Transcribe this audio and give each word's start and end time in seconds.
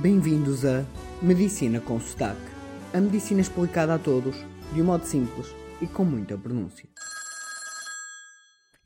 Bem-vindos 0.00 0.64
a 0.64 0.84
Medicina 1.20 1.80
com 1.80 1.98
Sotaque. 1.98 2.38
A 2.94 3.00
medicina 3.00 3.40
explicada 3.40 3.96
a 3.96 3.98
todos, 3.98 4.36
de 4.72 4.80
um 4.80 4.84
modo 4.84 5.04
simples 5.04 5.48
e 5.82 5.88
com 5.88 6.04
muita 6.04 6.38
pronúncia. 6.38 6.88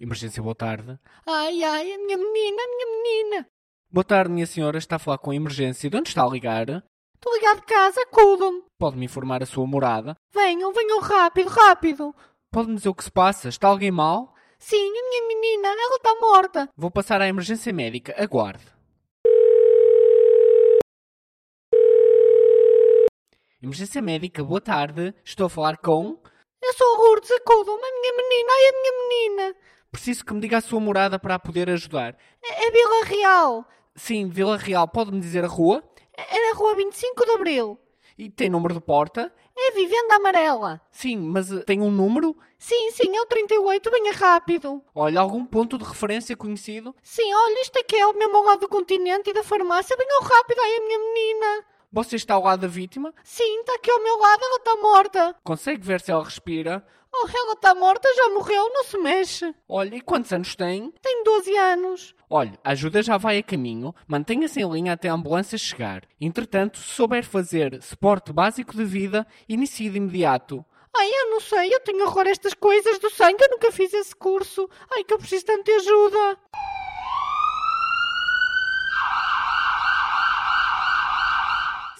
Emergência, 0.00 0.42
boa 0.42 0.54
tarde. 0.54 0.98
Ai, 1.26 1.62
ai, 1.62 1.92
a 1.92 1.98
minha 1.98 2.16
menina, 2.16 2.62
a 2.62 2.66
minha 2.66 2.86
menina. 2.96 3.46
Boa 3.90 4.02
tarde, 4.02 4.32
minha 4.32 4.46
senhora. 4.46 4.78
Está 4.78 4.96
a 4.96 4.98
falar 4.98 5.18
com 5.18 5.32
a 5.32 5.34
emergência. 5.34 5.90
De 5.90 5.98
onde 5.98 6.08
está 6.08 6.24
a 6.24 6.30
ligar? 6.30 6.82
Estou 7.14 7.34
ligado 7.34 7.60
de 7.60 7.66
casa, 7.66 8.00
acudam-me. 8.00 8.62
Pode-me 8.78 9.04
informar 9.04 9.42
a 9.42 9.46
sua 9.46 9.66
morada? 9.66 10.16
Venham, 10.32 10.72
venham 10.72 10.98
rápido, 10.98 11.50
rápido. 11.50 12.14
Pode-me 12.50 12.76
dizer 12.76 12.88
o 12.88 12.94
que 12.94 13.04
se 13.04 13.12
passa? 13.12 13.50
Está 13.50 13.68
alguém 13.68 13.90
mal? 13.90 14.34
Sim, 14.58 14.76
a 14.78 15.10
minha 15.10 15.28
menina, 15.28 15.68
ela 15.68 15.96
está 15.96 16.14
morta. 16.18 16.68
Vou 16.74 16.90
passar 16.90 17.20
à 17.20 17.28
emergência 17.28 17.70
médica. 17.70 18.14
Aguarde. 18.16 18.64
Emergência 23.62 24.02
médica, 24.02 24.42
boa 24.42 24.60
tarde. 24.60 25.14
Estou 25.24 25.46
a 25.46 25.48
falar 25.48 25.76
com. 25.76 26.18
Eu 26.60 26.72
sou 26.72 26.96
a 26.96 26.98
Lourdes, 26.98 27.30
acudam-me, 27.30 27.80
a 27.80 28.00
minha 28.00 28.12
menina, 28.16 28.50
ai, 28.50 28.68
a 28.68 28.72
minha 28.72 28.92
menina. 29.08 29.56
Preciso 29.88 30.24
que 30.24 30.34
me 30.34 30.40
diga 30.40 30.58
a 30.58 30.60
sua 30.60 30.80
morada 30.80 31.16
para 31.16 31.36
a 31.36 31.38
poder 31.38 31.70
ajudar. 31.70 32.18
É, 32.42 32.66
é 32.66 32.70
Vila 32.72 33.04
Real. 33.04 33.64
Sim, 33.94 34.28
Vila 34.28 34.56
Real. 34.56 34.88
Pode-me 34.88 35.20
dizer 35.20 35.44
a 35.44 35.46
rua? 35.46 35.80
É 36.12 36.50
na 36.50 36.58
rua 36.58 36.74
25 36.74 37.24
de 37.24 37.30
Abril. 37.30 37.78
E 38.18 38.28
tem 38.28 38.50
número 38.50 38.74
de 38.74 38.80
porta? 38.80 39.32
É 39.56 39.70
Vivenda 39.70 40.16
Amarela. 40.16 40.80
Sim, 40.90 41.18
mas 41.18 41.52
uh, 41.52 41.62
tem 41.62 41.80
um 41.80 41.90
número? 41.90 42.36
Sim, 42.58 42.90
sim, 42.90 43.16
é 43.16 43.20
o 43.20 43.26
38, 43.26 43.90
venha 43.92 44.12
rápido. 44.12 44.82
Olha, 44.92 45.20
algum 45.20 45.46
ponto 45.46 45.78
de 45.78 45.84
referência 45.84 46.36
conhecido? 46.36 46.96
Sim, 47.00 47.32
olha, 47.32 47.62
isto 47.62 47.78
aqui 47.78 47.94
é 47.94 48.06
o 48.08 48.12
mesmo 48.12 48.38
ao 48.38 48.44
lado 48.44 48.62
do 48.62 48.68
continente 48.68 49.30
e 49.30 49.32
da 49.32 49.44
farmácia. 49.44 49.96
Venham 49.96 50.20
rápido, 50.20 50.58
ai, 50.58 50.76
a 50.76 50.80
minha 50.80 50.98
menina. 50.98 51.64
Você 51.92 52.16
está 52.16 52.34
ao 52.34 52.44
lado 52.44 52.60
da 52.60 52.68
vítima? 52.68 53.12
Sim, 53.22 53.60
está 53.60 53.74
aqui 53.74 53.90
ao 53.90 54.02
meu 54.02 54.18
lado, 54.18 54.42
ela 54.42 54.56
está 54.56 54.76
morta. 54.76 55.36
Consegue 55.44 55.84
ver 55.84 56.00
se 56.00 56.10
ela 56.10 56.24
respira? 56.24 56.82
Oh, 57.14 57.28
ela 57.28 57.52
está 57.52 57.74
morta, 57.74 58.08
já 58.16 58.30
morreu, 58.30 58.70
não 58.72 58.84
se 58.84 58.96
mexe. 58.96 59.54
Olha, 59.68 59.94
e 59.96 60.00
quantos 60.00 60.32
anos 60.32 60.56
tem? 60.56 60.90
Tem 61.02 61.22
12 61.22 61.54
anos. 61.54 62.14
Olha, 62.30 62.58
a 62.64 62.70
ajuda 62.70 63.02
já 63.02 63.18
vai 63.18 63.36
a 63.36 63.42
caminho, 63.42 63.94
mantenha-se 64.08 64.58
em 64.58 64.72
linha 64.72 64.94
até 64.94 65.10
a 65.10 65.12
ambulância 65.12 65.58
chegar. 65.58 66.04
Entretanto, 66.18 66.78
se 66.78 66.94
souber 66.94 67.22
fazer 67.22 67.82
suporte 67.82 68.32
básico 68.32 68.74
de 68.74 68.86
vida, 68.86 69.26
inicie 69.46 69.90
de 69.90 69.98
imediato. 69.98 70.64
Ai, 70.96 71.08
eu 71.10 71.30
não 71.30 71.40
sei, 71.40 71.74
eu 71.74 71.80
tenho 71.80 72.04
horror 72.06 72.26
a 72.26 72.30
estas 72.30 72.54
coisas 72.54 72.98
do 72.98 73.10
sangue, 73.10 73.44
eu 73.44 73.50
nunca 73.50 73.70
fiz 73.70 73.92
esse 73.92 74.16
curso. 74.16 74.66
Ai, 74.90 75.04
que 75.04 75.12
eu 75.12 75.18
preciso 75.18 75.44
tanto 75.44 75.64
de 75.64 75.72
ajuda. 75.72 76.38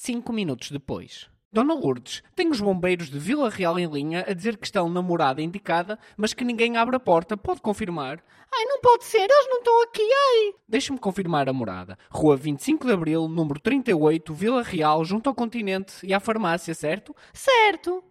Cinco 0.04 0.32
minutos 0.32 0.72
depois. 0.72 1.30
Dona 1.52 1.74
Lourdes, 1.74 2.24
tenho 2.34 2.50
os 2.50 2.60
bombeiros 2.60 3.08
de 3.08 3.20
Vila 3.20 3.48
Real 3.48 3.78
em 3.78 3.86
linha 3.86 4.24
a 4.26 4.32
dizer 4.32 4.56
que 4.56 4.66
estão 4.66 4.88
na 4.88 5.00
morada 5.00 5.40
indicada, 5.40 5.96
mas 6.16 6.34
que 6.34 6.42
ninguém 6.42 6.76
abre 6.76 6.96
a 6.96 6.98
porta. 6.98 7.36
Pode 7.36 7.60
confirmar? 7.60 8.20
Ai, 8.52 8.64
não 8.64 8.80
pode 8.80 9.04
ser, 9.04 9.30
eles 9.30 9.48
não 9.48 9.58
estão 9.58 9.82
aqui, 9.84 10.02
ai. 10.02 10.54
Deixe-me 10.66 10.98
confirmar 10.98 11.48
a 11.48 11.52
morada. 11.52 11.96
Rua 12.10 12.36
25 12.36 12.84
de 12.84 12.92
Abril, 12.92 13.28
número 13.28 13.60
38, 13.60 14.34
Vila 14.34 14.64
Real, 14.64 15.04
junto 15.04 15.28
ao 15.28 15.36
continente 15.36 16.04
e 16.04 16.12
à 16.12 16.18
farmácia, 16.18 16.74
certo? 16.74 17.14
Certo. 17.32 18.02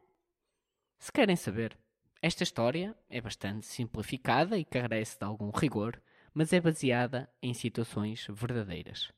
Se 0.97 1.11
querem 1.11 1.35
saber, 1.35 1.77
esta 2.21 2.43
história 2.43 2.95
é 3.09 3.19
bastante 3.19 3.65
simplificada 3.65 4.57
e 4.57 4.63
carece 4.63 5.19
de 5.19 5.25
algum 5.25 5.49
rigor, 5.49 6.01
mas 6.33 6.53
é 6.53 6.61
baseada 6.61 7.29
em 7.43 7.53
situações 7.53 8.27
verdadeiras. 8.29 9.11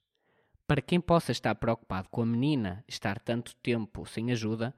Para 0.65 0.81
quem 0.81 0.99
possa 1.01 1.31
estar 1.31 1.55
preocupado 1.55 2.07
com 2.09 2.21
a 2.21 2.25
menina 2.25 2.83
estar 2.87 3.19
tanto 3.19 3.53
tempo 3.57 4.05
sem 4.05 4.31
ajuda, 4.31 4.73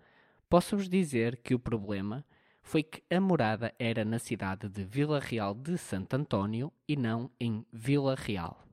posso-vos 0.49 0.89
dizer 0.89 1.37
que 1.37 1.53
o 1.53 1.59
problema 1.59 2.25
foi 2.63 2.81
que 2.81 3.03
a 3.13 3.21
morada 3.21 3.73
era 3.77 4.03
na 4.03 4.17
cidade 4.17 4.67
de 4.67 4.83
Vila 4.83 5.19
Real 5.19 5.53
de 5.53 5.77
Santo 5.77 6.15
António 6.15 6.73
e 6.87 6.95
não 6.95 7.29
em 7.39 7.63
Vila 7.71 8.15
Real. 8.15 8.65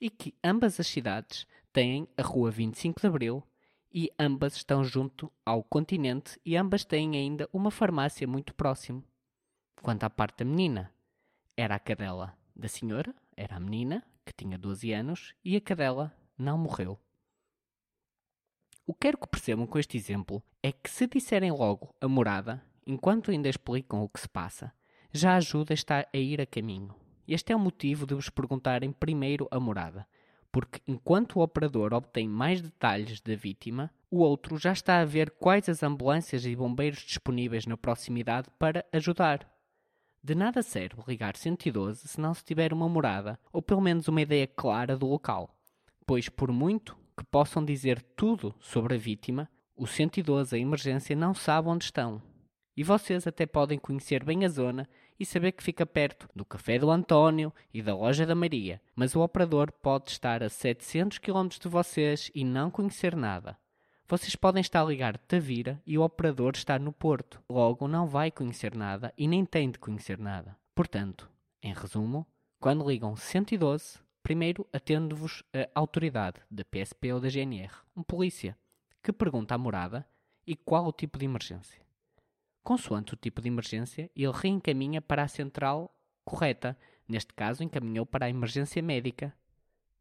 E 0.00 0.08
que 0.08 0.32
ambas 0.42 0.78
as 0.78 0.86
cidades 0.86 1.46
têm 1.72 2.08
a 2.16 2.22
Rua 2.22 2.52
25 2.52 3.00
de 3.00 3.06
Abril 3.08 3.42
e 3.92 4.08
ambas 4.16 4.54
estão 4.54 4.84
junto 4.84 5.32
ao 5.44 5.64
continente 5.64 6.40
e 6.46 6.56
ambas 6.56 6.84
têm 6.84 7.16
ainda 7.16 7.48
uma 7.52 7.72
farmácia 7.72 8.26
muito 8.28 8.54
próximo. 8.54 9.04
Quanto 9.82 10.04
à 10.04 10.10
parte 10.10 10.38
da 10.38 10.44
menina, 10.44 10.94
era 11.56 11.74
a 11.74 11.80
cadela 11.80 12.38
da 12.54 12.68
senhora, 12.68 13.12
era 13.36 13.56
a 13.56 13.60
menina, 13.60 14.04
que 14.24 14.32
tinha 14.32 14.56
12 14.56 14.92
anos, 14.92 15.34
e 15.44 15.56
a 15.56 15.60
cadela 15.60 16.14
não 16.40 16.56
morreu. 16.56 16.98
O 18.86 18.94
que 18.94 19.00
quero 19.00 19.18
que 19.18 19.28
percebam 19.28 19.66
com 19.66 19.78
este 19.78 19.96
exemplo 19.96 20.42
é 20.62 20.72
que 20.72 20.90
se 20.90 21.06
disserem 21.06 21.52
logo 21.52 21.94
a 22.00 22.08
morada, 22.08 22.64
enquanto 22.86 23.30
ainda 23.30 23.48
explicam 23.48 24.02
o 24.02 24.08
que 24.08 24.20
se 24.20 24.28
passa, 24.28 24.72
já 25.12 25.36
ajuda 25.36 25.74
está 25.74 26.06
a 26.12 26.16
ir 26.16 26.40
a 26.40 26.46
caminho. 26.46 26.94
Este 27.28 27.52
é 27.52 27.56
o 27.56 27.60
motivo 27.60 28.06
de 28.06 28.14
vos 28.14 28.30
perguntarem 28.30 28.90
primeiro 28.90 29.46
a 29.50 29.60
morada, 29.60 30.08
porque 30.50 30.80
enquanto 30.88 31.36
o 31.36 31.42
operador 31.42 31.92
obtém 31.92 32.26
mais 32.26 32.60
detalhes 32.60 33.20
da 33.20 33.36
vítima, 33.36 33.92
o 34.10 34.20
outro 34.20 34.56
já 34.56 34.72
está 34.72 35.00
a 35.00 35.04
ver 35.04 35.30
quais 35.32 35.68
as 35.68 35.82
ambulâncias 35.82 36.44
e 36.46 36.56
bombeiros 36.56 37.00
disponíveis 37.00 37.66
na 37.66 37.76
proximidade 37.76 38.48
para 38.58 38.84
ajudar. 38.92 39.48
De 40.24 40.34
nada 40.34 40.62
serve 40.62 41.02
ligar 41.06 41.36
112 41.36 42.08
se 42.08 42.20
não 42.20 42.34
se 42.34 42.44
tiver 42.44 42.72
uma 42.72 42.88
morada, 42.88 43.38
ou 43.52 43.62
pelo 43.62 43.80
menos 43.80 44.08
uma 44.08 44.22
ideia 44.22 44.46
clara 44.46 44.96
do 44.96 45.06
local 45.06 45.54
pois 46.10 46.28
por 46.28 46.50
muito 46.50 46.98
que 47.16 47.22
possam 47.22 47.64
dizer 47.64 48.02
tudo 48.16 48.52
sobre 48.58 48.96
a 48.96 48.98
vítima, 48.98 49.48
o 49.76 49.86
112 49.86 50.56
a 50.56 50.58
emergência 50.58 51.14
não 51.14 51.32
sabe 51.32 51.68
onde 51.68 51.84
estão. 51.84 52.20
E 52.76 52.82
vocês 52.82 53.28
até 53.28 53.46
podem 53.46 53.78
conhecer 53.78 54.24
bem 54.24 54.44
a 54.44 54.48
zona 54.48 54.88
e 55.20 55.24
saber 55.24 55.52
que 55.52 55.62
fica 55.62 55.86
perto 55.86 56.28
do 56.34 56.44
Café 56.44 56.80
do 56.80 56.90
António 56.90 57.54
e 57.72 57.80
da 57.80 57.94
Loja 57.94 58.26
da 58.26 58.34
Maria, 58.34 58.82
mas 58.96 59.14
o 59.14 59.20
operador 59.20 59.70
pode 59.70 60.10
estar 60.10 60.42
a 60.42 60.48
700 60.48 61.18
km 61.18 61.46
de 61.60 61.68
vocês 61.68 62.28
e 62.34 62.42
não 62.44 62.72
conhecer 62.72 63.14
nada. 63.14 63.56
Vocês 64.08 64.34
podem 64.34 64.62
estar 64.62 64.80
a 64.80 64.86
ligar 64.86 65.16
Tavira 65.16 65.80
e 65.86 65.96
o 65.96 66.02
operador 66.02 66.54
está 66.56 66.76
no 66.76 66.92
Porto, 66.92 67.40
logo 67.48 67.86
não 67.86 68.08
vai 68.08 68.32
conhecer 68.32 68.74
nada 68.74 69.14
e 69.16 69.28
nem 69.28 69.44
tem 69.44 69.70
de 69.70 69.78
conhecer 69.78 70.18
nada. 70.18 70.56
Portanto, 70.74 71.30
em 71.62 71.72
resumo, 71.72 72.26
quando 72.58 72.84
ligam 72.84 73.14
112, 73.14 74.00
Primeiro, 74.22 74.66
atende-vos 74.72 75.42
a 75.52 75.68
autoridade 75.74 76.40
da 76.50 76.64
PSP 76.64 77.12
ou 77.12 77.20
da 77.20 77.28
GNR, 77.28 77.72
um 77.96 78.02
polícia, 78.02 78.56
que 79.02 79.12
pergunta 79.12 79.54
a 79.54 79.58
morada 79.58 80.06
e 80.46 80.54
qual 80.54 80.86
o 80.86 80.92
tipo 80.92 81.18
de 81.18 81.24
emergência. 81.24 81.80
Consoante 82.62 83.14
o 83.14 83.16
tipo 83.16 83.40
de 83.40 83.48
emergência, 83.48 84.10
ele 84.14 84.32
reencaminha 84.32 85.00
para 85.00 85.22
a 85.22 85.28
central 85.28 85.94
correta, 86.24 86.76
neste 87.08 87.32
caso 87.34 87.64
encaminhou 87.64 88.04
para 88.04 88.26
a 88.26 88.30
emergência 88.30 88.82
médica. 88.82 89.34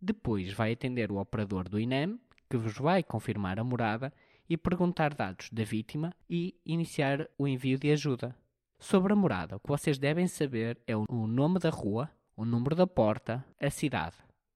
Depois 0.01 0.51
vai 0.53 0.73
atender 0.73 1.11
o 1.11 1.17
operador 1.17 1.67
do 1.67 1.79
INEM, 1.79 2.19
que 2.49 2.57
vos 2.57 2.77
vai 2.77 3.03
confirmar 3.03 3.59
a 3.59 3.63
morada 3.63 4.13
e 4.49 4.57
perguntar 4.57 5.13
dados 5.13 5.49
da 5.51 5.63
vítima 5.63 6.13
e 6.29 6.59
iniciar 6.65 7.29
o 7.37 7.47
envio 7.47 7.77
de 7.77 7.91
ajuda. 7.91 8.35
Sobre 8.79 9.13
a 9.13 9.15
morada, 9.15 9.57
o 9.57 9.59
que 9.59 9.67
vocês 9.67 9.97
devem 9.97 10.27
saber 10.27 10.79
é 10.87 10.95
o 10.95 11.27
nome 11.27 11.59
da 11.59 11.69
rua, 11.69 12.09
o 12.39 12.45
número 12.45 12.73
da 12.73 12.87
porta, 12.87 13.45
a 13.59 13.69
cidade. 13.69 14.15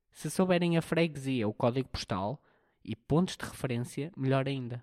Se 0.09 0.31
souberem 0.31 0.77
a 0.77 0.81
freguesia, 0.81 1.45
o 1.45 1.53
código 1.53 1.89
postal 1.89 2.41
e 2.81 2.95
pontos 2.95 3.35
de 3.35 3.43
referência, 3.43 4.09
melhor 4.15 4.47
ainda. 4.47 4.81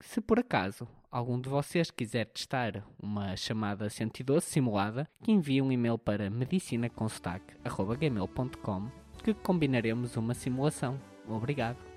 Se 0.00 0.20
por 0.20 0.38
acaso 0.38 0.86
algum 1.10 1.40
de 1.40 1.48
vocês 1.48 1.90
quiser 1.90 2.26
testar 2.26 2.86
uma 2.96 3.36
chamada 3.36 3.90
112 3.90 4.46
simulada, 4.46 5.10
que 5.20 5.32
envie 5.32 5.60
um 5.60 5.72
e-mail 5.72 5.98
para 5.98 6.30
medicinaconsotaque.gmail.com 6.30 8.88
que 9.24 9.34
combinaremos 9.34 10.16
uma 10.16 10.34
simulação. 10.34 11.00
Obrigado. 11.26 11.95